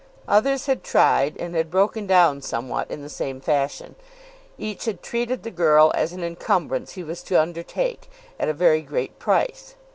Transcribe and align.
Others 0.27 0.65
had 0.65 0.83
tried 0.83 1.37
and 1.37 1.53
had 1.53 1.69
broken 1.69 2.07
down 2.07 2.41
somewhat 2.41 2.89
in 2.89 3.03
the 3.03 3.07
same 3.09 3.39
fashion. 3.39 3.93
Each 4.57 4.85
had 4.85 5.03
treated 5.03 5.43
the 5.43 5.51
girl 5.51 5.91
as 5.93 6.11
an 6.11 6.23
encumbrance 6.23 6.93
he 6.93 7.03
was 7.03 7.21
to 7.21 7.39
undertake, 7.39 8.09
at 8.39 8.49
a 8.49 8.53
very 8.55 8.81
great 8.81 9.19
price. 9.19 9.75